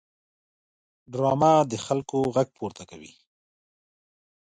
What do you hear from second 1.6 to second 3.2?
د خلکو غږ پورته کوي